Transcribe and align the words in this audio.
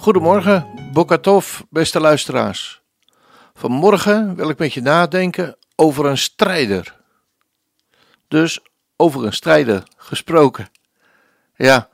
Goedemorgen, 0.00 0.66
Bokatov, 0.92 1.60
beste 1.70 2.00
luisteraars. 2.00 2.82
Vanmorgen 3.54 4.34
wil 4.34 4.48
ik 4.48 4.58
met 4.58 4.72
je 4.72 4.80
nadenken 4.80 5.56
over 5.76 6.06
een 6.06 6.18
strijder. 6.18 6.96
Dus 8.28 8.60
over 8.96 9.24
een 9.24 9.32
strijder 9.32 9.82
gesproken. 9.96 10.68
Ja, 11.56 11.88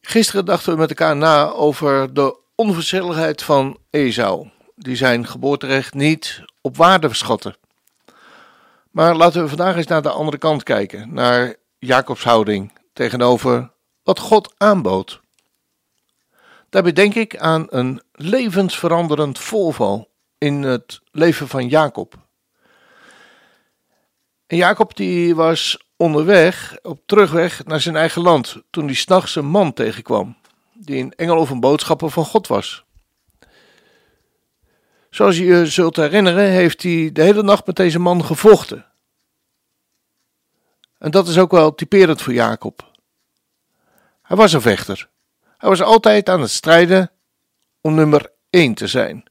gisteren 0.00 0.44
dachten 0.44 0.72
we 0.72 0.78
met 0.78 0.88
elkaar 0.88 1.16
na 1.16 1.50
over 1.50 2.14
de 2.14 2.36
onverschilligheid 2.54 3.42
van 3.42 3.78
Esau, 3.90 4.48
die 4.76 4.96
zijn 4.96 5.26
geboorterecht 5.26 5.94
niet 5.94 6.42
op 6.60 6.76
waarde 6.76 7.08
verschatte. 7.08 7.56
Maar 8.90 9.16
laten 9.16 9.42
we 9.42 9.48
vandaag 9.48 9.76
eens 9.76 9.86
naar 9.86 10.02
de 10.02 10.10
andere 10.10 10.38
kant 10.38 10.62
kijken, 10.62 11.14
naar 11.14 11.54
Jacobs 11.78 12.24
houding 12.24 12.72
tegenover 12.92 13.70
wat 14.02 14.18
God 14.18 14.54
aanbood. 14.56 15.21
Daarbij 16.72 16.92
denk 16.92 17.14
ik 17.14 17.36
aan 17.36 17.66
een 17.68 18.02
levensveranderend 18.12 19.38
voorval 19.38 20.10
in 20.38 20.62
het 20.62 21.00
leven 21.10 21.48
van 21.48 21.68
Jacob. 21.68 22.14
En 24.46 24.56
Jacob 24.56 24.96
die 24.96 25.34
was 25.34 25.84
onderweg, 25.96 26.78
op 26.82 27.00
terugweg 27.06 27.64
naar 27.64 27.80
zijn 27.80 27.96
eigen 27.96 28.22
land, 28.22 28.56
toen 28.70 28.84
hij 28.84 28.94
s'nachts 28.94 29.36
een 29.36 29.46
man 29.46 29.72
tegenkwam, 29.72 30.36
die 30.72 31.02
een 31.02 31.12
engel 31.12 31.36
of 31.38 31.50
een 31.50 31.60
boodschapper 31.60 32.10
van 32.10 32.24
God 32.24 32.46
was. 32.46 32.84
Zoals 35.10 35.36
je 35.36 35.44
je 35.44 35.66
zult 35.66 35.96
herinneren, 35.96 36.50
heeft 36.50 36.82
hij 36.82 37.10
de 37.12 37.22
hele 37.22 37.42
nacht 37.42 37.66
met 37.66 37.76
deze 37.76 37.98
man 37.98 38.24
gevochten. 38.24 38.86
En 40.98 41.10
dat 41.10 41.28
is 41.28 41.38
ook 41.38 41.50
wel 41.50 41.74
typerend 41.74 42.22
voor 42.22 42.32
Jacob. 42.32 42.90
Hij 44.22 44.36
was 44.36 44.52
een 44.52 44.60
vechter. 44.60 45.10
Hij 45.62 45.70
was 45.70 45.82
altijd 45.82 46.28
aan 46.28 46.40
het 46.40 46.50
strijden 46.50 47.10
om 47.80 47.94
nummer 47.94 48.30
1 48.50 48.74
te 48.74 48.86
zijn. 48.86 49.24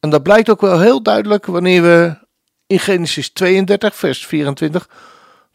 En 0.00 0.10
dat 0.10 0.22
blijkt 0.22 0.50
ook 0.50 0.60
wel 0.60 0.80
heel 0.80 1.02
duidelijk 1.02 1.46
wanneer 1.46 1.82
we 1.82 2.18
in 2.66 2.78
Genesis 2.78 3.30
32, 3.30 3.96
vers 3.96 4.26
24 4.26 4.88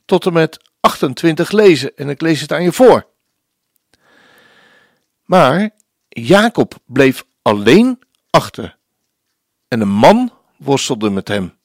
tot 0.05 0.25
en 0.25 0.33
met 0.33 0.69
28 0.79 1.51
lezen. 1.51 1.95
En 1.95 2.09
ik 2.09 2.21
lees 2.21 2.41
het 2.41 2.51
aan 2.51 2.63
je 2.63 2.71
voor. 2.71 3.07
Maar 5.25 5.69
Jacob 6.09 6.77
bleef 6.85 7.23
alleen 7.41 7.99
achter. 8.29 8.77
En 9.67 9.81
een 9.81 9.89
man 9.89 10.31
worstelde 10.57 11.09
met 11.09 11.27
hem, 11.27 11.57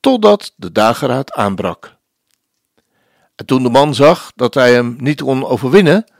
totdat 0.00 0.52
de 0.56 0.72
dageraad 0.72 1.32
aanbrak. 1.32 1.96
En 3.34 3.46
toen 3.46 3.62
de 3.62 3.70
man 3.70 3.94
zag 3.94 4.32
dat 4.34 4.54
hij 4.54 4.72
hem 4.72 4.96
niet 4.98 5.22
kon 5.22 5.44
overwinnen, 5.44 6.12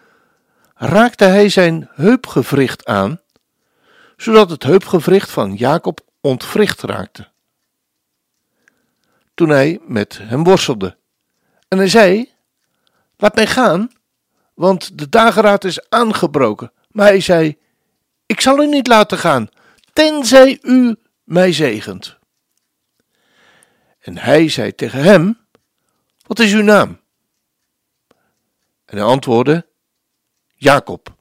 raakte 0.74 1.24
hij 1.24 1.48
zijn 1.48 1.88
heupgewricht 1.92 2.84
aan, 2.84 3.20
zodat 4.16 4.50
het 4.50 4.62
heupgewricht 4.62 5.30
van 5.30 5.54
Jacob 5.54 6.00
ontwricht 6.20 6.82
raakte. 6.82 7.28
Toen 9.34 9.48
hij 9.48 9.80
met 9.82 10.18
hem 10.22 10.44
worstelde. 10.44 10.96
En 11.68 11.78
hij 11.78 11.88
zei: 11.88 12.32
Laat 13.16 13.34
mij 13.34 13.46
gaan, 13.46 13.90
want 14.54 14.98
de 14.98 15.08
dageraad 15.08 15.64
is 15.64 15.88
aangebroken. 15.90 16.72
Maar 16.88 17.06
hij 17.06 17.20
zei: 17.20 17.58
Ik 18.26 18.40
zal 18.40 18.62
u 18.62 18.66
niet 18.66 18.86
laten 18.86 19.18
gaan, 19.18 19.48
tenzij 19.92 20.58
u 20.62 20.96
mij 21.24 21.52
zegent. 21.52 22.18
En 23.98 24.18
hij 24.18 24.48
zei 24.48 24.74
tegen 24.74 25.02
hem: 25.02 25.38
Wat 26.26 26.38
is 26.38 26.52
uw 26.52 26.62
naam? 26.62 27.00
En 28.84 28.96
hij 28.96 29.02
antwoordde: 29.02 29.66
Jacob. 30.64 31.16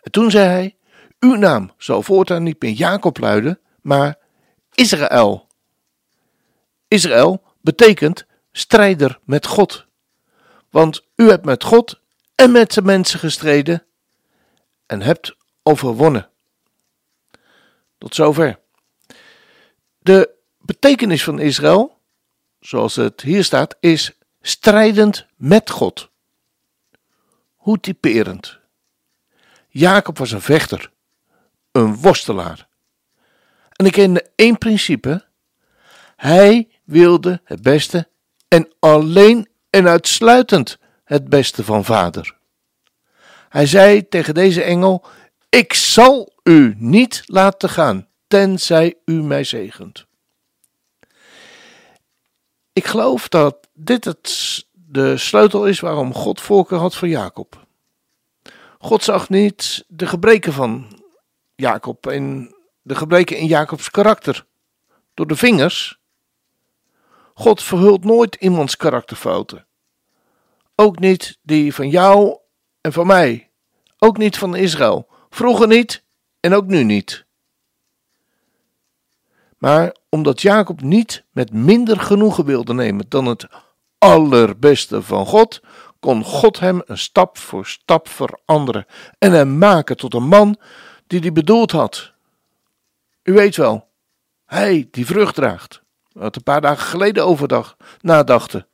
En 0.00 0.10
toen 0.10 0.30
zei 0.30 0.48
hij: 0.48 0.76
Uw 1.18 1.34
naam 1.34 1.72
zal 1.78 2.02
voortaan 2.02 2.42
niet 2.42 2.62
meer 2.62 2.72
Jacob 2.72 3.18
luiden, 3.18 3.60
maar 3.82 4.18
Israël. 4.74 5.48
Israël 6.88 7.42
betekent 7.60 8.26
strijder 8.52 9.18
met 9.24 9.46
God. 9.46 9.86
Want 10.70 11.06
u 11.16 11.28
hebt 11.28 11.44
met 11.44 11.64
God 11.64 12.00
en 12.34 12.52
met 12.52 12.72
de 12.72 12.82
mensen 12.82 13.18
gestreden 13.18 13.86
en 14.86 15.02
hebt 15.02 15.36
overwonnen. 15.62 16.30
Tot 17.98 18.14
zover. 18.14 18.58
De 19.98 20.30
betekenis 20.58 21.24
van 21.24 21.38
Israël, 21.38 21.98
zoals 22.60 22.96
het 22.96 23.20
hier 23.20 23.44
staat, 23.44 23.76
is 23.80 24.18
strijdend 24.40 25.26
met 25.36 25.70
God. 25.70 26.12
Hoe 27.64 27.80
typerend. 27.80 28.58
Jacob 29.68 30.18
was 30.18 30.30
een 30.30 30.40
vechter, 30.40 30.90
een 31.72 31.96
worstelaar. 31.96 32.68
En 33.70 33.86
ik 33.86 33.92
kende 33.92 34.30
één 34.34 34.58
principe. 34.58 35.24
Hij 36.16 36.68
wilde 36.84 37.40
het 37.44 37.62
beste 37.62 38.08
en 38.48 38.68
alleen 38.78 39.48
en 39.70 39.88
uitsluitend 39.88 40.78
het 41.04 41.28
beste 41.28 41.64
van 41.64 41.84
vader. 41.84 42.36
Hij 43.48 43.66
zei 43.66 44.08
tegen 44.08 44.34
deze 44.34 44.62
engel: 44.62 45.06
Ik 45.48 45.72
zal 45.72 46.32
u 46.42 46.74
niet 46.78 47.22
laten 47.26 47.68
gaan, 47.68 48.08
tenzij 48.26 48.94
u 49.04 49.22
mij 49.22 49.44
zegent. 49.44 50.06
Ik 52.72 52.86
geloof 52.86 53.28
dat 53.28 53.68
dit 53.74 54.04
het, 54.04 54.66
de 54.94 55.16
sleutel 55.16 55.66
is 55.66 55.80
waarom 55.80 56.14
God 56.14 56.40
voorkeur 56.40 56.78
had 56.78 56.94
voor 56.94 57.08
Jacob. 57.08 57.66
God 58.78 59.02
zag 59.02 59.28
niet 59.28 59.84
de 59.88 60.06
gebreken 60.06 60.52
van 60.52 61.00
Jacob 61.54 62.06
en 62.06 62.54
de 62.82 62.94
gebreken 62.94 63.36
in 63.36 63.46
Jacobs 63.46 63.90
karakter 63.90 64.46
door 65.14 65.26
de 65.26 65.36
vingers. 65.36 65.98
God 67.34 67.62
verhult 67.62 68.04
nooit 68.04 68.34
iemands 68.34 68.76
karakterfouten. 68.76 69.66
Ook 70.74 70.98
niet 70.98 71.38
die 71.42 71.74
van 71.74 71.88
jou 71.88 72.38
en 72.80 72.92
van 72.92 73.06
mij. 73.06 73.50
Ook 73.98 74.16
niet 74.16 74.38
van 74.38 74.56
Israël. 74.56 75.08
Vroeger 75.30 75.66
niet 75.66 76.04
en 76.40 76.54
ook 76.54 76.66
nu 76.66 76.84
niet. 76.84 77.24
Maar 79.58 79.96
omdat 80.08 80.42
Jacob 80.42 80.80
niet 80.80 81.24
met 81.30 81.52
minder 81.52 82.00
genoegen 82.00 82.44
wilde 82.44 82.74
nemen 82.74 83.06
dan 83.08 83.26
het 83.26 83.46
allerbeste 84.04 85.02
van 85.02 85.26
God, 85.26 85.60
kon 86.00 86.24
God 86.24 86.60
hem 86.60 86.82
een 86.84 86.98
stap 86.98 87.38
voor 87.38 87.66
stap 87.66 88.08
veranderen 88.08 88.86
en 89.18 89.32
hem 89.32 89.58
maken 89.58 89.96
tot 89.96 90.14
een 90.14 90.28
man 90.28 90.56
die 91.06 91.20
hij 91.20 91.32
bedoeld 91.32 91.70
had. 91.70 92.12
U 93.22 93.32
weet 93.32 93.56
wel, 93.56 93.88
hij 94.46 94.88
die 94.90 95.06
vrucht 95.06 95.34
draagt, 95.34 95.82
het 96.18 96.36
een 96.36 96.42
paar 96.42 96.60
dagen 96.60 96.86
geleden 96.86 97.24
overdag 97.24 97.76
nadachten. 98.00 98.66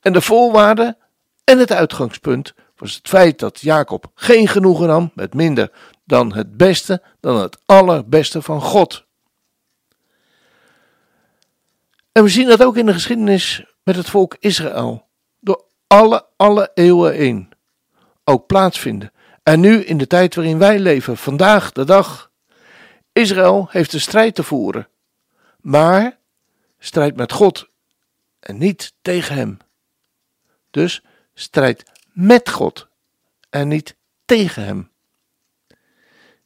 En 0.00 0.12
de 0.12 0.20
voorwaarde 0.20 0.96
en 1.44 1.58
het 1.58 1.72
uitgangspunt 1.72 2.54
was 2.76 2.94
het 2.94 3.08
feit 3.08 3.38
dat 3.38 3.60
Jacob 3.60 4.10
geen 4.14 4.48
genoegen 4.48 4.86
nam 4.86 5.10
met 5.14 5.34
minder 5.34 5.70
dan 6.04 6.34
het 6.34 6.56
beste, 6.56 7.02
dan 7.20 7.36
het 7.36 7.58
allerbeste 7.66 8.42
van 8.42 8.60
God. 8.60 9.04
En 12.12 12.22
we 12.22 12.28
zien 12.28 12.48
dat 12.48 12.62
ook 12.62 12.76
in 12.76 12.86
de 12.86 12.92
geschiedenis 12.92 13.64
met 13.82 13.96
het 13.96 14.10
volk 14.10 14.36
Israël. 14.38 15.06
Door 15.40 15.64
alle, 15.86 16.26
alle 16.36 16.70
eeuwen 16.74 17.14
heen. 17.14 17.52
Ook 18.24 18.46
plaatsvinden. 18.46 19.12
En 19.42 19.60
nu 19.60 19.84
in 19.84 19.98
de 19.98 20.06
tijd 20.06 20.34
waarin 20.34 20.58
wij 20.58 20.78
leven, 20.78 21.16
vandaag 21.16 21.72
de 21.72 21.84
dag. 21.84 22.30
Israël 23.12 23.66
heeft 23.70 23.92
een 23.92 24.00
strijd 24.00 24.34
te 24.34 24.42
voeren. 24.42 24.88
Maar 25.60 26.18
strijd 26.78 27.16
met 27.16 27.32
God 27.32 27.68
en 28.40 28.58
niet 28.58 28.94
tegen 29.02 29.36
hem. 29.36 29.58
Dus 30.70 31.02
strijd 31.34 31.90
met 32.12 32.50
God 32.50 32.88
en 33.50 33.68
niet 33.68 33.96
tegen 34.24 34.64
hem. 34.64 34.90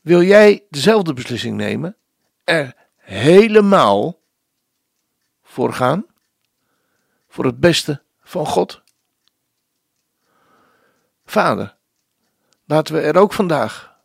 Wil 0.01 0.23
jij 0.23 0.65
dezelfde 0.71 1.13
beslissing 1.13 1.57
nemen? 1.57 1.97
Er 2.45 2.75
helemaal 2.97 4.21
voor 5.43 5.73
gaan? 5.73 6.07
Voor 7.37 7.45
het 7.45 7.61
beste 7.61 8.03
van 8.23 8.47
God? 8.47 8.83
Vader, 11.25 11.77
laten 12.65 12.95
we 12.95 13.01
er 13.01 13.17
ook 13.17 13.33
vandaag 13.33 13.97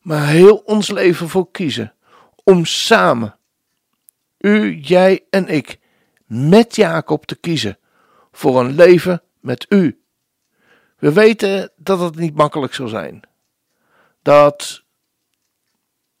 maar 0.00 0.26
heel 0.26 0.56
ons 0.56 0.90
leven 0.90 1.28
voor 1.28 1.50
kiezen 1.50 1.94
om 2.44 2.64
samen, 2.64 3.36
u, 4.38 4.76
jij 4.76 5.26
en 5.30 5.48
ik, 5.48 5.78
met 6.26 6.76
Jacob 6.76 7.26
te 7.26 7.36
kiezen 7.36 7.78
voor 8.32 8.60
een 8.60 8.74
leven 8.74 9.22
met 9.40 9.66
u. 9.68 10.02
We 10.98 11.12
weten 11.12 11.72
dat 11.76 12.00
het 12.00 12.16
niet 12.16 12.34
makkelijk 12.34 12.74
zal 12.74 12.88
zijn. 12.88 13.20
Dat, 14.22 14.82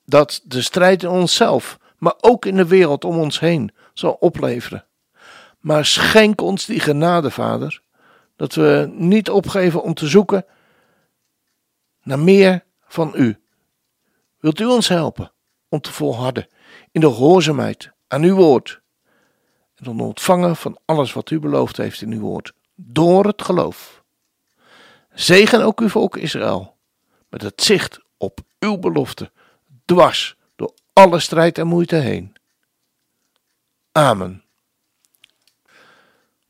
dat 0.04 0.40
de 0.44 0.62
strijd 0.62 1.02
in 1.02 1.08
onszelf, 1.08 1.78
maar 1.98 2.14
ook 2.20 2.46
in 2.46 2.56
de 2.56 2.66
wereld 2.66 3.04
om 3.04 3.18
ons 3.18 3.40
heen, 3.40 3.74
zal 3.94 4.12
opleveren. 4.12 4.86
Maar 5.62 5.86
schenk 5.86 6.40
ons 6.40 6.66
die 6.66 6.80
genade, 6.80 7.30
Vader, 7.30 7.82
dat 8.36 8.54
we 8.54 8.90
niet 8.92 9.30
opgeven 9.30 9.82
om 9.82 9.94
te 9.94 10.08
zoeken 10.08 10.44
naar 12.02 12.18
meer 12.18 12.64
van 12.86 13.12
U. 13.16 13.40
Wilt 14.40 14.60
U 14.60 14.64
ons 14.64 14.88
helpen 14.88 15.32
om 15.68 15.80
te 15.80 15.92
volharden 15.92 16.48
in 16.90 17.00
de 17.00 17.12
gehoorzaamheid 17.12 17.90
aan 18.08 18.22
Uw 18.22 18.34
woord 18.34 18.80
en 19.74 19.84
dan 19.84 20.00
ontvangen 20.00 20.56
van 20.56 20.78
alles 20.84 21.12
wat 21.12 21.30
U 21.30 21.38
beloofd 21.38 21.76
heeft 21.76 22.00
in 22.00 22.12
Uw 22.12 22.20
woord, 22.20 22.52
door 22.74 23.26
het 23.26 23.42
geloof. 23.42 24.02
Zegen 25.14 25.62
ook 25.62 25.80
uw 25.80 25.88
volk 25.88 26.16
Israël, 26.16 26.76
met 27.28 27.42
het 27.42 27.62
zicht 27.62 28.00
op 28.16 28.40
uw 28.58 28.78
belofte, 28.78 29.30
dwars 29.84 30.36
door 30.56 30.74
alle 30.92 31.18
strijd 31.18 31.58
en 31.58 31.66
moeite 31.66 31.96
heen. 31.96 32.32
Amen. 33.92 34.41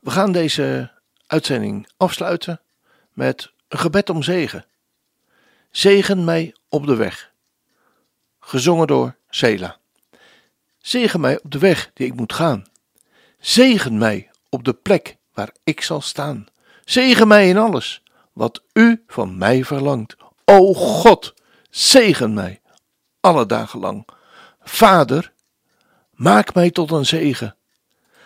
We 0.02 0.10
gaan 0.10 0.32
deze 0.32 0.90
uitzending 1.26 1.88
afsluiten 1.96 2.60
met 3.12 3.52
een 3.68 3.78
gebed 3.78 4.10
om 4.10 4.22
zegen. 4.22 4.64
Zegen 5.70 6.24
mij 6.24 6.54
op 6.68 6.86
de 6.86 6.96
weg. 6.96 7.32
Gezongen 8.40 8.86
door 8.86 9.16
Sela. 9.30 9.78
Zegen 10.78 11.20
mij 11.20 11.40
op 11.42 11.50
de 11.50 11.58
weg 11.58 11.90
die 11.94 12.06
ik 12.06 12.14
moet 12.14 12.32
gaan. 12.32 12.64
Zegen 13.38 13.98
mij 13.98 14.30
op 14.48 14.64
de 14.64 14.72
plek 14.72 15.16
waar 15.32 15.50
ik 15.64 15.80
zal 15.80 16.00
staan. 16.00 16.46
Zegen 16.84 17.28
mij 17.28 17.48
in 17.48 17.58
alles 17.58 18.02
wat 18.32 18.62
u 18.72 19.04
van 19.06 19.38
mij 19.38 19.64
verlangt. 19.64 20.16
O 20.44 20.74
God, 20.74 21.34
zegen 21.70 22.34
mij 22.34 22.60
alle 23.20 23.46
dagen 23.46 23.78
lang. 23.80 24.08
Vader, 24.60 25.32
maak 26.10 26.54
mij 26.54 26.70
tot 26.70 26.90
een 26.90 27.06
zegen. 27.06 27.56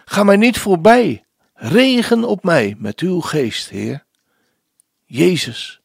Ga 0.05 0.25
mij 0.25 0.37
niet 0.37 0.59
voorbij. 0.59 1.26
Regen 1.59 2.25
op 2.25 2.45
mij 2.45 2.75
met 2.79 3.01
uw 3.01 3.21
geest, 3.21 3.69
Heer. 3.69 4.05
Jezus, 5.05 5.81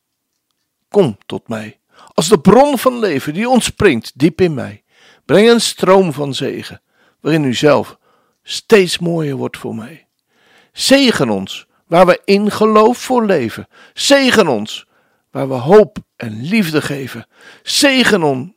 kom 0.89 1.18
tot 1.25 1.47
mij. 1.47 1.79
Als 2.13 2.27
de 2.27 2.39
bron 2.39 2.77
van 2.77 3.00
leven 3.00 3.33
die 3.33 3.50
ontspringt 3.50 4.12
diep 4.15 4.41
in 4.41 4.53
mij. 4.53 4.83
Breng 5.25 5.50
een 5.50 5.62
stroom 5.62 6.13
van 6.13 6.33
zegen, 6.33 6.81
waarin 7.19 7.44
u 7.44 7.53
zelf 7.53 7.97
steeds 8.44 9.00
mooier 9.00 9.35
wordt 9.35 9.57
voor 9.57 9.75
mij. 9.75 10.07
Zegen 10.71 11.29
ons 11.29 11.68
waar 11.88 12.06
we 12.06 12.21
in 12.25 12.51
geloof 12.51 12.97
voor 12.97 13.25
leven. 13.25 13.67
Zegen 13.94 14.47
ons 14.47 14.88
waar 15.29 15.47
we 15.47 15.53
hoop 15.53 15.97
en 16.15 16.41
liefde 16.41 16.81
geven. 16.81 17.27
Zegen 17.63 18.24
om, 18.24 18.56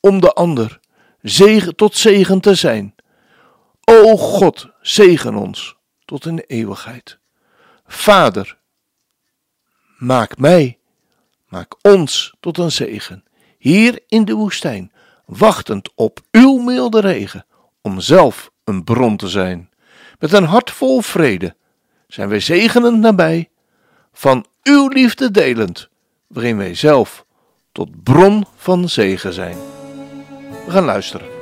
om 0.00 0.20
de 0.20 0.32
ander 0.32 0.80
zegen, 1.22 1.76
tot 1.76 1.96
zegen 1.96 2.40
te 2.40 2.54
zijn. 2.54 2.94
O 3.84 4.16
God, 4.16 4.68
zegen 4.80 5.34
ons 5.34 5.75
tot 6.06 6.26
in 6.26 6.38
eeuwigheid. 6.46 7.18
Vader, 7.86 8.58
maak 9.98 10.38
mij, 10.38 10.78
maak 11.48 11.74
ons 11.82 12.34
tot 12.40 12.58
een 12.58 12.72
zegen, 12.72 13.24
hier 13.58 14.02
in 14.08 14.24
de 14.24 14.34
woestijn, 14.34 14.92
wachtend 15.24 15.90
op 15.94 16.20
uw 16.30 16.56
milde 16.58 17.00
regen, 17.00 17.46
om 17.80 18.00
zelf 18.00 18.50
een 18.64 18.84
bron 18.84 19.16
te 19.16 19.28
zijn, 19.28 19.70
met 20.18 20.32
een 20.32 20.44
hart 20.44 20.70
vol 20.70 21.00
vrede 21.00 21.56
zijn 22.06 22.28
wij 22.28 22.40
zegenend 22.40 22.98
nabij, 22.98 23.50
van 24.12 24.46
uw 24.62 24.88
liefde 24.88 25.30
delend, 25.30 25.88
waarin 26.26 26.56
wij 26.56 26.74
zelf 26.74 27.24
tot 27.72 28.02
bron 28.02 28.46
van 28.56 28.88
zegen 28.88 29.32
zijn. 29.32 29.56
We 30.66 30.70
gaan 30.70 30.84
luisteren. 30.84 31.35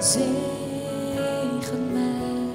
Zegen 0.00 1.92
mij 1.92 2.54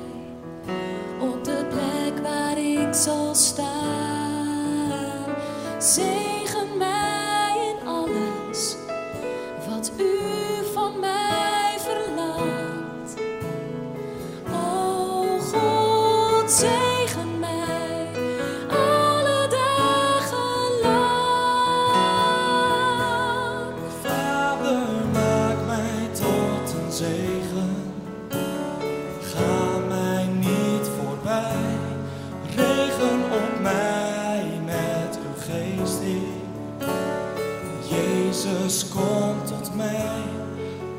op 1.20 1.44
de 1.44 1.66
plek 1.70 2.24
waar 2.24 2.58
ik 2.58 2.94
zal 2.94 3.36
staan. 3.36 5.26
Zegen 5.78 6.78
mij 6.78 7.76
in 7.76 7.88
alles 7.88 8.76
wat 9.70 9.92
u 9.98 10.20
van 10.74 11.00
mij 11.00 11.78
verlangt. 11.78 13.14
O 14.54 15.40
God, 15.40 16.52
zegen 16.52 16.95
Jezus 38.46 38.88
komt 38.88 39.48
tot 39.48 39.76
mij 39.76 40.24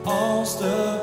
als 0.04 0.58
de 0.58 0.98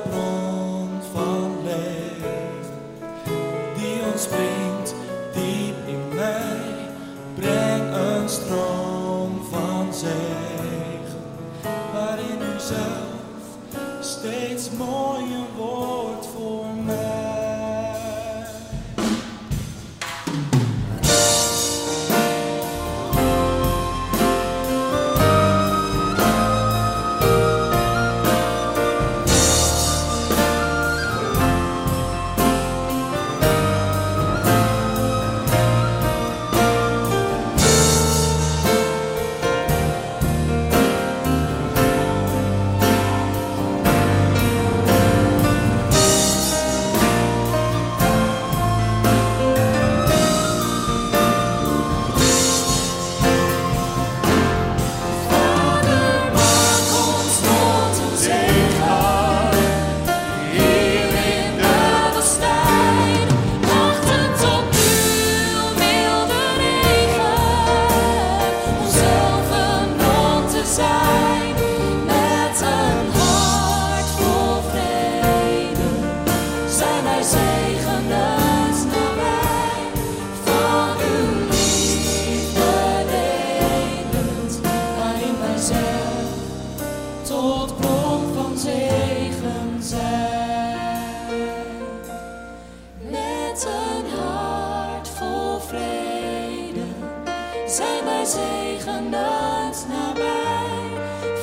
zijn 97.74 98.06
wij 98.06 98.26
zegenend 98.26 99.88
nabij. 99.90 100.62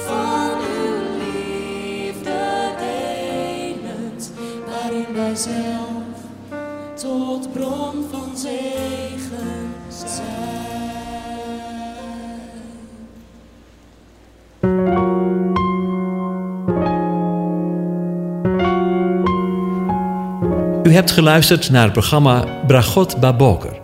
Van 0.06 0.50
uw 0.76 1.18
liefde 1.18 2.72
delend, 2.78 4.32
waarin 4.66 5.14
wij 5.14 5.34
zelf 5.34 6.18
tot 6.94 7.52
bron 7.52 8.04
van 8.10 8.36
zegen 8.36 9.74
zijn. 9.88 10.28
U 20.82 20.92
hebt 20.92 21.10
geluisterd 21.10 21.70
naar 21.70 21.82
het 21.82 21.92
programma 21.92 22.44
Bragot 22.66 23.20
Baboker. 23.20 23.79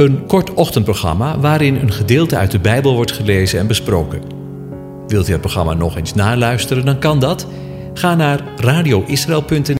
Een 0.00 0.26
kort 0.26 0.54
ochtendprogramma 0.54 1.38
waarin 1.38 1.76
een 1.76 1.92
gedeelte 1.92 2.36
uit 2.36 2.50
de 2.50 2.58
Bijbel 2.58 2.94
wordt 2.94 3.12
gelezen 3.12 3.58
en 3.58 3.66
besproken. 3.66 4.22
Wilt 5.06 5.28
u 5.28 5.32
het 5.32 5.40
programma 5.40 5.74
nog 5.74 5.96
eens 5.96 6.14
naluisteren, 6.14 6.84
dan 6.84 6.98
kan 6.98 7.20
dat. 7.20 7.46
Ga 7.94 8.14
naar 8.14 8.40
radioisrael.nl 8.56 9.62